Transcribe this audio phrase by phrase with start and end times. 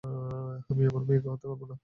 [0.69, 1.75] আমি আমার মেয়েকে হত্যা করব না।